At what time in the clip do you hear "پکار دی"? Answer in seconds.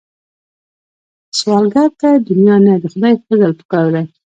3.59-4.05